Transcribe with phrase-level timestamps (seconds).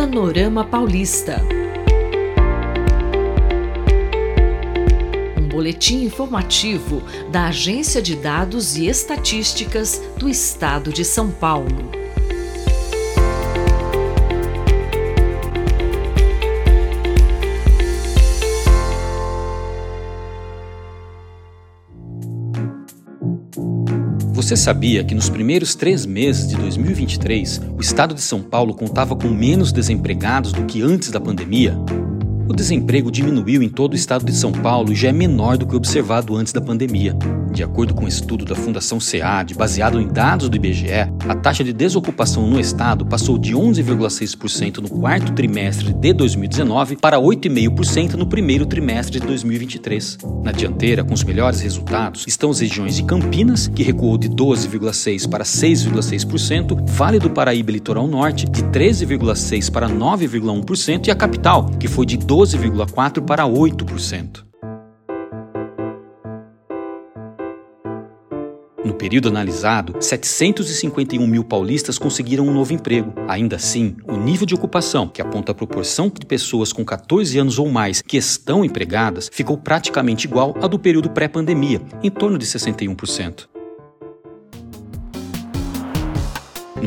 [0.00, 1.42] Panorama Paulista.
[5.36, 11.97] Um boletim informativo da Agência de Dados e Estatísticas do Estado de São Paulo.
[24.38, 29.16] Você sabia que nos primeiros três meses de 2023, o estado de São Paulo contava
[29.16, 31.76] com menos desempregados do que antes da pandemia?
[32.48, 35.66] O desemprego diminuiu em todo o estado de São Paulo e já é menor do
[35.66, 37.14] que observado antes da pandemia.
[37.52, 41.62] De acordo com um estudo da Fundação SEAD, baseado em dados do IBGE, a taxa
[41.62, 48.26] de desocupação no estado passou de 11,6% no quarto trimestre de 2019 para 8,5% no
[48.26, 50.18] primeiro trimestre de 2023.
[50.42, 55.28] Na dianteira, com os melhores resultados, estão as regiões de Campinas, que recuou de 12,6%
[55.28, 61.88] para 6,6%, Vale do Paraíba Litoral Norte, de 13,6% para 9,1%, e a capital, que
[61.88, 64.44] foi de 12 12,4% para 8%.
[68.84, 73.12] No período analisado, 751 mil paulistas conseguiram um novo emprego.
[73.26, 77.58] Ainda assim, o nível de ocupação, que aponta a proporção de pessoas com 14 anos
[77.58, 82.46] ou mais que estão empregadas, ficou praticamente igual à do período pré-pandemia, em torno de
[82.46, 83.57] 61%.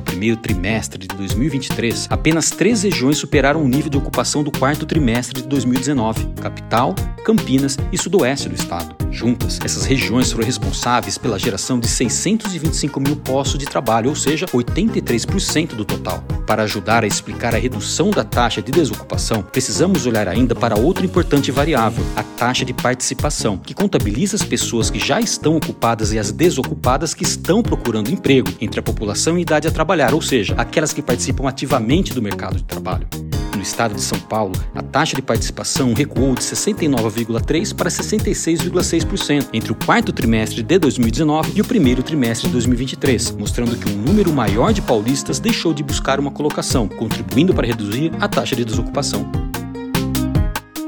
[0.00, 4.86] No primeiro trimestre de 2023, apenas três regiões superaram o nível de ocupação do quarto
[4.86, 8.96] trimestre de 2019: capital, Campinas e sudoeste do estado.
[9.12, 14.46] Juntas, essas regiões foram responsáveis pela geração de 625 mil postos de trabalho, ou seja,
[14.46, 16.24] 83% do total.
[16.46, 21.04] Para ajudar a explicar a redução da taxa de desocupação, precisamos olhar ainda para outra
[21.04, 26.18] importante variável, a taxa de participação, que contabiliza as pessoas que já estão ocupadas e
[26.18, 30.54] as desocupadas que estão procurando emprego entre a população em idade a trabalhar, ou seja,
[30.56, 33.08] aquelas que participam ativamente do mercado de trabalho.
[33.56, 39.70] No estado de São Paulo, a taxa de participação recuou de 69,3% para 66,6% entre
[39.72, 44.32] o quarto trimestre de 2019 e o primeiro trimestre de 2023, mostrando que um número
[44.32, 49.28] maior de paulistas deixou de buscar uma colocação, contribuindo para reduzir a taxa de desocupação.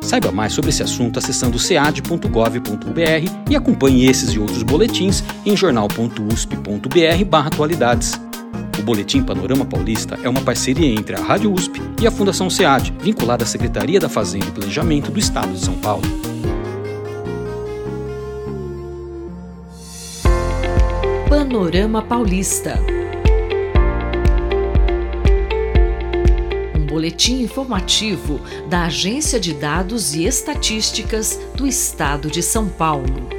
[0.00, 8.25] Saiba mais sobre esse assunto acessando cead.gov.br e acompanhe esses e outros boletins em jornal.usp.br/atualidades.
[8.86, 13.42] Boletim Panorama Paulista é uma parceria entre a Rádio USP e a Fundação SEAD, vinculada
[13.42, 16.04] à Secretaria da Fazenda e Planejamento do Estado de São Paulo.
[21.28, 22.78] Panorama Paulista.
[26.76, 33.35] Um boletim informativo da Agência de Dados e Estatísticas do Estado de São Paulo.